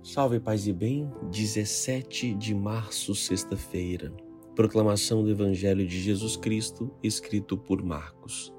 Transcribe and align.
Salve, 0.00 0.38
paz 0.38 0.66
e 0.66 0.72
bem. 0.72 1.10
17 1.30 2.32
de 2.34 2.54
março, 2.54 3.16
sexta-feira. 3.16 4.12
Proclamação 4.54 5.24
do 5.24 5.30
Evangelho 5.30 5.84
de 5.84 6.00
Jesus 6.00 6.36
Cristo, 6.36 6.90
escrito 7.02 7.58
por 7.58 7.82
Marcos. 7.82 8.54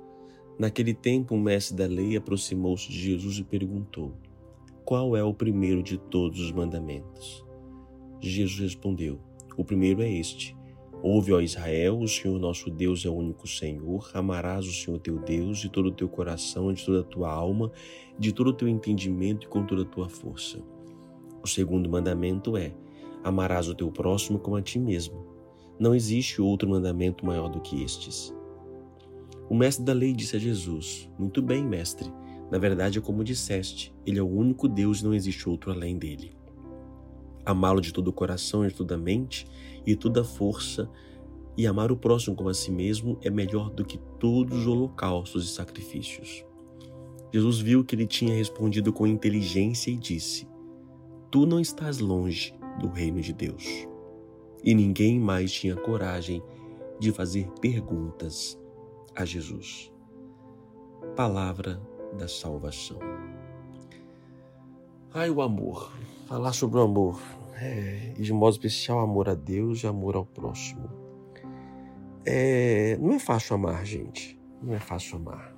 Naquele 0.60 0.94
tempo, 0.94 1.34
o 1.34 1.40
mestre 1.40 1.78
da 1.78 1.88
lei 1.88 2.18
aproximou-se 2.18 2.90
de 2.90 3.00
Jesus 3.00 3.38
e 3.38 3.44
perguntou: 3.46 4.14
Qual 4.84 5.16
é 5.16 5.24
o 5.24 5.34
primeiro 5.34 5.82
de 5.82 5.98
todos 5.98 6.42
os 6.42 6.52
mandamentos? 6.52 7.44
Jesus 8.20 8.60
respondeu: 8.60 9.18
O 9.58 9.64
primeiro 9.64 10.02
é 10.02 10.12
este: 10.12 10.56
Ouve, 11.02 11.32
ó 11.32 11.40
Israel, 11.40 12.00
o 12.00 12.08
Senhor 12.08 12.38
nosso 12.38 12.70
Deus 12.70 13.06
é 13.06 13.10
o 13.10 13.16
único 13.16 13.48
Senhor. 13.48 14.12
Amarás 14.14 14.68
o 14.68 14.74
Senhor 14.74 15.00
teu 15.00 15.18
Deus 15.18 15.60
de 15.60 15.70
todo 15.70 15.88
o 15.88 15.94
teu 15.94 16.10
coração, 16.10 16.74
de 16.74 16.86
toda 16.86 17.00
a 17.00 17.04
tua 17.04 17.32
alma, 17.32 17.72
de 18.20 18.34
todo 18.34 18.50
o 18.50 18.54
teu 18.54 18.68
entendimento 18.68 19.48
e 19.48 19.50
com 19.50 19.66
toda 19.66 19.84
a 19.84 19.86
tua 19.86 20.10
força. 20.10 20.62
O 21.44 21.48
segundo 21.48 21.90
mandamento 21.90 22.58
é: 22.58 22.74
amarás 23.24 23.68
o 23.68 23.76
teu 23.76 23.92
próximo 23.92 24.40
como 24.40 24.56
a 24.56 24.62
ti 24.62 24.80
mesmo. 24.80 25.26
Não 25.80 25.96
existe 25.96 26.42
outro 26.42 26.70
mandamento 26.70 27.26
maior 27.26 27.48
do 27.48 27.62
que 27.62 27.84
estes. 27.84 28.34
O 29.50 29.56
mestre 29.56 29.84
da 29.84 29.94
lei 29.94 30.14
disse 30.14 30.36
a 30.36 30.40
Jesus: 30.40 31.10
Muito 31.18 31.42
bem, 31.42 31.66
mestre. 31.66 32.12
Na 32.52 32.58
verdade, 32.58 33.00
é 33.00 33.02
como 33.02 33.24
disseste: 33.24 33.94
Ele 34.06 34.20
é 34.20 34.22
o 34.24 34.28
único 34.28 34.68
Deus 34.68 35.00
e 35.00 35.06
não 35.06 35.14
existe 35.14 35.48
outro 35.48 35.72
além 35.72 35.98
dele. 35.98 36.32
Amá-lo 37.46 37.82
de 37.82 37.94
todo 37.94 38.10
o 38.10 38.14
coração, 38.14 38.68
de 38.68 38.74
toda 38.74 38.96
a 38.96 38.98
mente 38.98 39.48
e 39.86 39.96
toda 39.96 40.22
a 40.22 40.26
força, 40.26 40.90
e 41.58 41.66
amar 41.66 41.92
o 41.92 41.98
próximo 41.98 42.36
como 42.36 42.50
a 42.50 42.54
si 42.54 42.72
mesmo 42.72 43.18
é 43.22 43.30
melhor 43.30 43.70
do 43.70 43.84
que 43.84 43.98
todos 44.20 44.60
os 44.60 44.68
holocaustos 44.68 45.46
e 45.46 45.54
sacrifícios. 45.54 46.44
Jesus 47.34 47.60
viu 47.60 47.84
que 47.84 47.96
ele 47.96 48.08
tinha 48.08 48.34
respondido 48.34 48.92
com 48.92 49.08
inteligência 49.08 49.92
e 49.92 49.96
disse: 49.96 50.48
Tu 51.32 51.46
não 51.46 51.60
estás 51.60 52.00
longe 52.00 52.56
do 52.80 52.88
reino 52.88 53.22
de 53.22 53.34
Deus. 53.34 53.88
E 54.64 54.74
ninguém 54.74 55.20
mais 55.20 55.52
tinha 55.52 55.76
coragem 55.76 56.42
de 57.00 57.12
fazer 57.12 57.48
perguntas 57.62 58.60
a 59.16 59.24
Jesus. 59.26 59.92
Palavra 61.16 61.80
da 62.18 62.28
salvação. 62.28 62.98
Ai, 65.14 65.30
o 65.30 65.42
amor. 65.42 65.92
Falar 66.26 66.54
sobre 66.54 66.80
o 66.80 66.82
amor. 66.82 67.22
É, 67.62 68.14
e 68.18 68.22
de 68.24 68.34
modo 68.34 68.54
especial, 68.54 69.00
amor 69.00 69.30
a 69.30 69.36
Deus 69.36 69.84
e 69.84 69.88
amor 69.88 70.16
ao 70.16 70.26
próximo. 70.26 70.90
É, 72.26 72.98
não 73.00 73.14
é 73.14 73.20
fácil 73.20 73.56
amar, 73.56 73.86
gente. 73.86 74.40
Não 74.64 74.74
é 74.74 74.80
fácil 74.80 75.18
amar. 75.18 75.56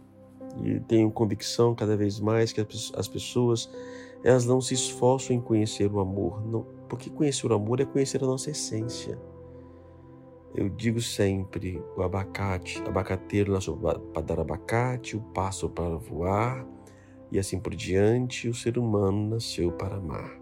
E 0.64 0.82
tenho 0.82 1.10
convicção 1.12 1.74
cada 1.74 1.96
vez 1.96 2.20
mais 2.20 2.52
que 2.52 2.60
as 2.96 3.08
pessoas 3.08 3.70
elas 4.24 4.46
não 4.46 4.62
se 4.62 4.74
esforçam 4.74 5.36
em 5.36 5.42
conhecer 5.42 5.92
o 5.92 6.00
amor, 6.00 6.46
não, 6.46 6.66
porque 6.88 7.10
conhecer 7.10 7.52
o 7.52 7.54
amor 7.54 7.80
é 7.80 7.86
conhecer 7.86 8.24
a 8.24 8.28
nossa 8.28 8.52
essência. 8.52 9.20
Eu 10.54 10.70
digo 10.70 11.02
sempre: 11.02 11.82
o 11.96 12.02
abacate, 12.02 12.82
abacateiro 12.86 13.54
nasceu 13.54 13.78
para 14.14 14.22
dar 14.22 14.40
abacate, 14.40 15.16
o 15.16 15.22
pássaro 15.22 15.70
para 15.70 15.96
voar, 15.96 16.66
e 17.32 17.40
assim 17.40 17.60
por 17.60 17.74
diante, 17.74 18.50
o 18.50 18.54
ser 18.54 18.78
humano 18.78 19.30
nasceu 19.30 19.72
para 19.72 19.96
amar. 19.96 20.40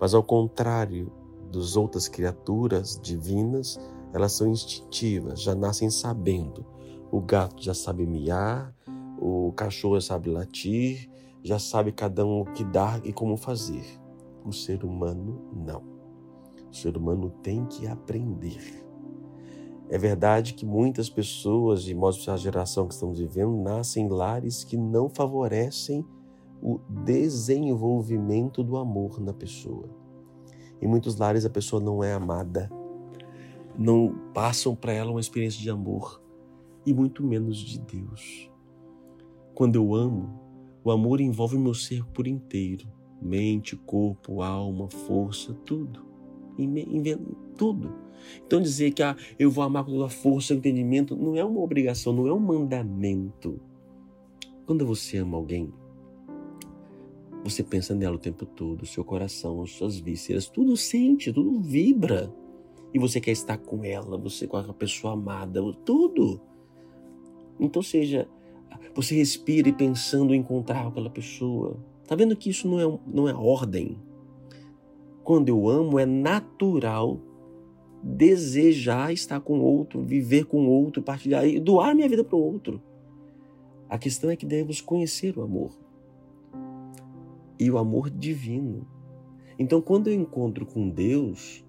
Mas 0.00 0.14
ao 0.14 0.22
contrário 0.22 1.12
das 1.52 1.76
outras 1.76 2.08
criaturas 2.08 2.98
divinas, 3.00 3.78
elas 4.14 4.32
são 4.32 4.48
instintivas, 4.48 5.42
já 5.42 5.54
nascem 5.54 5.90
sabendo. 5.90 6.64
O 7.10 7.20
gato 7.20 7.62
já 7.62 7.74
sabe 7.74 8.06
miar, 8.06 8.74
o 9.18 9.52
cachorro 9.52 10.00
sabe 10.00 10.30
latir, 10.30 11.10
já 11.42 11.58
sabe 11.58 11.92
cada 11.92 12.24
um 12.24 12.40
o 12.40 12.44
que 12.44 12.64
dar 12.64 13.04
e 13.04 13.12
como 13.12 13.36
fazer. 13.36 13.84
O 14.44 14.52
ser 14.52 14.84
humano 14.84 15.42
não. 15.52 15.82
O 16.70 16.74
ser 16.74 16.96
humano 16.96 17.30
tem 17.42 17.66
que 17.66 17.86
aprender. 17.86 18.82
É 19.88 19.98
verdade 19.98 20.54
que 20.54 20.64
muitas 20.64 21.10
pessoas, 21.10 21.82
de 21.82 21.94
modo 21.94 22.16
a 22.28 22.36
geração 22.36 22.86
que 22.86 22.94
estamos 22.94 23.18
vivendo, 23.18 23.54
nascem 23.56 24.06
em 24.06 24.08
lares 24.08 24.64
que 24.64 24.76
não 24.76 25.08
favorecem 25.08 26.04
o 26.62 26.80
desenvolvimento 27.04 28.62
do 28.62 28.76
amor 28.76 29.20
na 29.20 29.32
pessoa. 29.32 29.90
Em 30.80 30.86
muitos 30.86 31.16
lares 31.16 31.44
a 31.44 31.50
pessoa 31.50 31.82
não 31.82 32.02
é 32.02 32.12
amada, 32.12 32.70
não 33.78 34.14
passam 34.32 34.74
para 34.74 34.92
ela 34.92 35.10
uma 35.10 35.20
experiência 35.20 35.60
de 35.60 35.68
amor 35.68 36.22
e 36.86 36.92
muito 36.94 37.22
menos 37.22 37.58
de 37.58 37.78
Deus. 37.78 38.50
Quando 39.54 39.76
eu 39.76 39.94
amo, 39.94 40.41
o 40.84 40.90
amor 40.90 41.20
envolve 41.20 41.56
meu 41.56 41.74
ser 41.74 42.04
por 42.06 42.26
inteiro, 42.26 42.86
mente, 43.20 43.76
corpo, 43.76 44.42
alma, 44.42 44.88
força, 44.88 45.54
tudo. 45.64 46.04
Tudo. 47.56 47.94
Então 48.46 48.60
dizer 48.60 48.92
que 48.92 49.02
ah, 49.02 49.16
eu 49.38 49.50
vou 49.50 49.64
amar 49.64 49.84
com 49.84 49.92
toda 49.92 50.06
a 50.06 50.10
força, 50.10 50.54
entendimento, 50.54 51.16
não 51.16 51.36
é 51.36 51.44
uma 51.44 51.60
obrigação, 51.60 52.12
não 52.12 52.26
é 52.26 52.32
um 52.32 52.40
mandamento. 52.40 53.60
Quando 54.66 54.86
você 54.86 55.18
ama 55.18 55.36
alguém, 55.36 55.72
você 57.44 57.62
pensa 57.62 57.94
nela 57.94 58.16
o 58.16 58.18
tempo 58.18 58.46
todo, 58.46 58.86
seu 58.86 59.04
coração, 59.04 59.66
suas 59.66 59.98
vísceras, 59.98 60.48
tudo 60.48 60.76
sente, 60.76 61.32
tudo 61.32 61.60
vibra. 61.60 62.32
E 62.94 62.98
você 62.98 63.20
quer 63.20 63.32
estar 63.32 63.56
com 63.56 63.84
ela, 63.84 64.18
você 64.18 64.46
com 64.46 64.56
a 64.56 64.74
pessoa 64.74 65.14
amada, 65.14 65.60
tudo. 65.84 66.40
Então 67.58 67.82
seja 67.82 68.28
você 68.94 69.14
respira 69.14 69.68
e 69.68 69.72
pensando 69.72 70.34
em 70.34 70.40
encontrar 70.40 70.86
aquela 70.86 71.10
pessoa. 71.10 71.76
Tá 72.06 72.14
vendo 72.14 72.36
que 72.36 72.50
isso 72.50 72.68
não 72.68 72.80
é, 72.80 72.98
não 73.06 73.28
é 73.28 73.34
ordem? 73.34 73.98
Quando 75.24 75.48
eu 75.48 75.68
amo, 75.68 75.98
é 75.98 76.06
natural 76.06 77.20
desejar 78.02 79.12
estar 79.12 79.40
com 79.40 79.60
outro, 79.60 80.02
viver 80.02 80.44
com 80.46 80.66
outro, 80.66 81.02
partilhar 81.02 81.46
e 81.46 81.60
doar 81.60 81.94
minha 81.94 82.08
vida 82.08 82.24
para 82.24 82.36
o 82.36 82.42
outro. 82.42 82.82
A 83.88 83.98
questão 83.98 84.30
é 84.30 84.36
que 84.36 84.46
devemos 84.46 84.80
conhecer 84.80 85.36
o 85.38 85.42
amor 85.42 85.78
e 87.58 87.70
o 87.70 87.78
amor 87.78 88.10
divino. 88.10 88.86
Então, 89.58 89.80
quando 89.80 90.08
eu 90.08 90.14
encontro 90.14 90.66
com 90.66 90.88
Deus, 90.88 91.64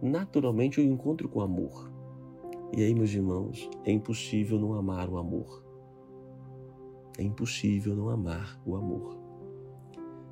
naturalmente 0.00 0.80
eu 0.80 0.86
encontro 0.86 1.28
com 1.28 1.40
amor. 1.40 1.92
E 2.74 2.82
aí, 2.82 2.94
meus 2.94 3.12
irmãos, 3.12 3.68
é 3.84 3.92
impossível 3.92 4.58
não 4.58 4.72
amar 4.74 5.08
o 5.08 5.18
amor. 5.18 5.63
É 7.18 7.22
impossível 7.22 7.94
não 7.94 8.08
amar 8.08 8.60
o 8.64 8.76
amor. 8.76 9.18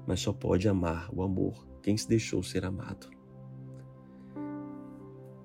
Mas 0.07 0.21
só 0.21 0.33
pode 0.33 0.69
amar 0.69 1.09
o 1.13 1.23
amor 1.23 1.73
quem 1.83 1.97
se 1.97 2.09
deixou 2.09 2.43
ser 2.43 2.65
amado. 2.65 3.11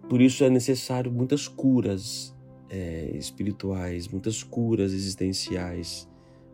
Por 0.07 0.21
isso 0.21 0.43
é 0.43 0.49
necessário 0.49 1.11
muitas 1.11 1.47
curas 1.47 2.33
é, 2.69 3.11
espirituais, 3.17 4.07
muitas 4.07 4.43
curas 4.43 4.93
existenciais, 4.93 6.07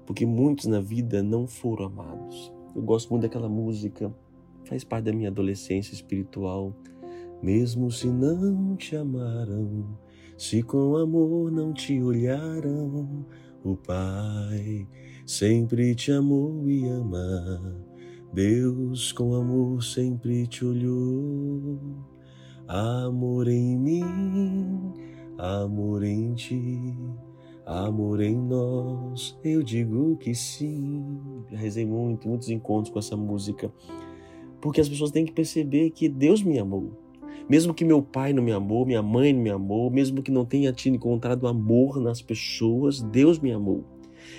porque 0.06 0.26
muitos 0.26 0.66
na 0.66 0.80
vida 0.80 1.22
não 1.22 1.46
foram 1.46 1.86
amados. 1.86 2.52
Eu 2.76 2.82
gosto 2.82 3.12
muito 3.12 3.24
daquela 3.24 3.50
música, 3.50 4.12
faz 4.66 4.84
parte 4.84 5.06
da 5.06 5.14
minha 5.14 5.30
adolescência 5.30 5.94
espiritual. 5.94 6.76
Mesmo 7.44 7.92
se 7.92 8.08
não 8.08 8.76
te 8.76 8.96
amaram, 8.96 9.98
se 10.38 10.64
com 10.64 10.96
amor 10.96 11.52
não 11.52 11.74
te 11.74 12.02
olharam, 12.02 13.26
o 13.64 13.78
Pai 13.78 14.88
sempre 15.26 15.96
te 15.96 16.12
amou 16.12 16.70
e 16.70 16.86
ama. 16.86 17.78
Deus 18.34 19.12
com 19.12 19.34
amor 19.36 19.84
sempre 19.84 20.46
te 20.48 20.66
olhou. 20.66 21.80
Amor 22.68 23.48
em 23.48 23.78
mim, 23.78 24.94
amor 25.38 26.04
em 26.04 26.34
ti, 26.34 26.94
amor 27.66 28.22
em 28.22 28.36
nós. 28.36 29.38
Eu 29.44 29.62
digo 29.62 30.18
que 30.18 30.34
sim. 30.34 31.06
Já 31.52 31.58
rezei 31.58 31.86
muito, 31.86 32.28
muitos 32.28 32.50
encontros 32.50 32.92
com 32.92 33.00
essa 33.00 33.16
música. 33.16 33.72
Porque 34.62 34.82
as 34.82 34.90
pessoas 34.90 35.12
têm 35.12 35.26
que 35.26 35.34
perceber 35.34 35.92
que 35.92 36.10
Deus 36.10 36.42
me 36.42 36.58
amou. 36.58 37.03
Mesmo 37.50 37.74
que 37.74 37.84
meu 37.84 38.02
pai 38.02 38.34
não 38.34 38.42
me 38.42 38.52
amou, 38.52 38.86
minha 38.86 39.02
mãe 39.02 39.34
não 39.34 39.42
me 39.42 39.50
amou, 39.50 39.90
mesmo 39.92 40.22
que 40.22 40.32
não 40.32 40.46
tenha 40.46 40.72
tido 40.72 40.96
encontrado 40.96 41.48
amor 41.48 42.00
nas 42.00 42.22
pessoas, 42.22 43.02
Deus 43.02 43.40
me 43.40 43.52
amou. 43.52 43.84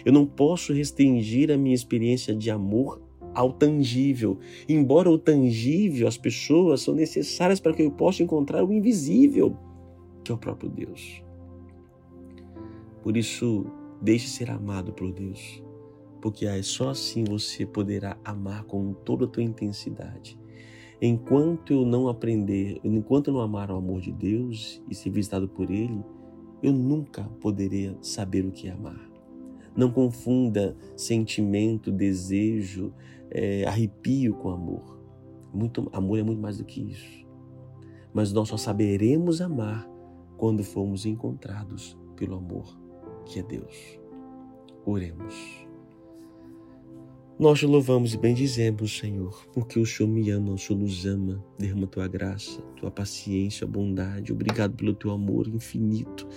Eu 0.05 0.13
não 0.13 0.25
posso 0.25 0.73
restringir 0.73 1.51
a 1.51 1.57
minha 1.57 1.75
experiência 1.75 2.35
de 2.35 2.51
amor 2.51 3.01
ao 3.35 3.53
tangível. 3.53 4.39
Embora 4.69 5.11
o 5.11 5.19
tangível, 5.19 6.07
as 6.07 6.17
pessoas 6.17 6.81
são 6.83 6.95
necessárias 6.95 7.61
para 7.61 7.75
que 7.75 7.83
eu 7.83 7.91
possa 7.91 8.23
encontrar 8.23 8.65
o 8.65 8.73
invisível, 8.73 9.57
que 10.23 10.31
é 10.31 10.35
o 10.35 10.39
próprio 10.39 10.71
Deus. 10.71 11.23
Por 13.03 13.17
isso, 13.17 13.67
deixe 14.01 14.29
ser 14.29 14.51
amado 14.51 14.93
por 14.93 15.13
Deus, 15.13 15.63
porque 16.23 16.47
é 16.47 16.63
só 16.63 16.91
assim 16.91 17.25
você 17.25 17.67
poderá 17.67 18.17
amar 18.25 18.65
com 18.65 18.95
toda 18.95 19.27
a 19.27 19.29
tua 19.29 19.43
intensidade. 19.43 20.39
Enquanto 21.07 21.75
eu 21.75 21.85
não 21.85 22.09
aprender, 22.09 22.81
enquanto 22.83 23.29
eu 23.29 23.35
não 23.35 23.43
amar 23.43 23.71
o 23.71 23.77
amor 23.77 24.01
de 24.01 24.11
Deus 24.11 24.83
e 24.89 24.95
ser 24.95 25.11
visitado 25.11 25.47
por 25.47 25.71
Ele, 25.71 26.03
eu 26.63 26.73
nunca 26.73 27.25
poderia 27.43 27.95
saber 28.01 28.47
o 28.47 28.51
que 28.51 28.69
é 28.69 28.71
amar. 28.71 29.07
Não 29.77 29.91
confunda 29.91 30.75
sentimento, 30.97 31.93
desejo, 31.93 32.91
é, 33.31 33.67
arrepio 33.67 34.33
com 34.37 34.49
amor. 34.49 34.99
Muito, 35.53 35.91
amor 35.93 36.21
é 36.21 36.23
muito 36.23 36.41
mais 36.41 36.57
do 36.57 36.65
que 36.65 36.81
isso. 36.81 37.27
Mas 38.15 38.33
nós 38.33 38.49
só 38.49 38.57
saberemos 38.57 39.43
amar 39.43 39.87
quando 40.39 40.65
formos 40.65 41.05
encontrados 41.05 41.99
pelo 42.17 42.37
amor 42.37 42.79
que 43.27 43.41
é 43.41 43.43
Deus. 43.43 44.01
Oremos. 44.87 45.67
Nós 47.37 47.59
te 47.59 47.67
louvamos 47.67 48.15
e 48.15 48.17
bendizemos, 48.17 48.97
Senhor, 48.97 49.45
porque 49.53 49.77
o 49.81 49.85
Senhor 49.85 50.09
me 50.09 50.31
ama, 50.31 50.53
o 50.53 50.59
Senhor 50.59 50.79
nos 50.79 51.05
ama. 51.05 51.45
Derrama 51.59 51.85
tua 51.89 52.07
graça, 52.07 52.61
tua 52.77 52.93
paciência, 52.93 53.67
bondade. 53.67 54.33
Obrigado 54.33 54.77
pelo 54.77 54.95
teu 54.95 55.11
amor 55.11 55.49
infinito, 55.49 56.29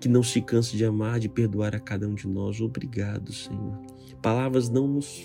que 0.00 0.08
não 0.08 0.24
se 0.24 0.40
cansa 0.40 0.76
de 0.76 0.84
amar, 0.84 1.20
de 1.20 1.28
perdoar 1.28 1.76
a 1.76 1.78
cada 1.78 2.08
um 2.08 2.14
de 2.14 2.26
nós. 2.26 2.60
Obrigado, 2.60 3.32
Senhor. 3.32 3.78
Palavras 4.20 4.68
não 4.68 4.88
nos 4.88 5.24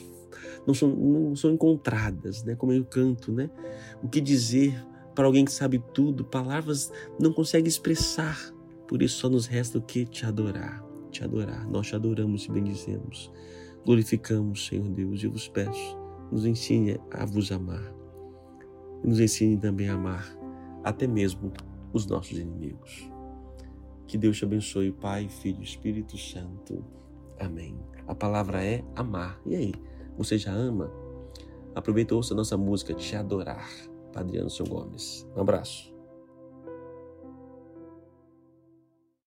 não 0.67 0.75
são, 0.75 0.89
não 0.89 1.35
são 1.35 1.51
encontradas, 1.51 2.43
né? 2.43 2.55
Como 2.55 2.71
eu 2.71 2.85
canto, 2.85 3.31
né? 3.31 3.49
O 4.03 4.07
que 4.07 4.21
dizer 4.21 4.75
para 5.15 5.25
alguém 5.25 5.43
que 5.43 5.51
sabe 5.51 5.81
tudo? 5.91 6.23
Palavras 6.23 6.91
não 7.19 7.33
consegue 7.33 7.67
expressar. 7.67 8.53
Por 8.87 9.01
isso 9.01 9.17
só 9.17 9.27
nos 9.27 9.47
resta 9.47 9.79
o 9.79 9.81
que 9.81 10.05
te 10.05 10.23
adorar, 10.23 10.85
te 11.09 11.23
adorar. 11.23 11.67
Nós 11.67 11.87
te 11.87 11.95
adoramos 11.95 12.45
e 12.45 12.51
bendizemos 12.51 13.31
glorificamos, 13.85 14.65
Senhor 14.65 14.89
Deus, 14.89 15.21
e 15.21 15.27
eu 15.27 15.31
vos 15.31 15.47
peço, 15.47 15.97
nos 16.31 16.45
ensine 16.45 16.99
a 17.11 17.25
vos 17.25 17.51
amar. 17.51 17.93
E 19.03 19.07
nos 19.07 19.19
ensine 19.19 19.57
também 19.57 19.87
a 19.87 19.93
amar 19.93 20.35
até 20.83 21.07
mesmo 21.07 21.51
os 21.93 22.05
nossos 22.05 22.37
inimigos. 22.37 23.09
Que 24.07 24.17
Deus 24.17 24.37
te 24.37 24.45
abençoe, 24.45 24.91
Pai, 24.91 25.29
Filho 25.29 25.61
e 25.61 25.63
Espírito 25.63 26.17
Santo. 26.17 26.83
Amém. 27.39 27.77
A 28.07 28.13
palavra 28.13 28.63
é 28.63 28.83
amar. 28.95 29.39
E 29.45 29.55
aí, 29.55 29.73
você 30.17 30.37
já 30.37 30.51
ama? 30.51 30.91
Aproveita 31.73 32.15
ouça 32.15 32.33
a 32.33 32.37
nossa 32.37 32.57
música 32.57 32.93
Te 32.93 33.15
Adorar, 33.15 33.67
Padre 34.13 34.37
Anderson 34.37 34.63
Gomes. 34.65 35.27
Um 35.35 35.41
abraço. 35.41 35.94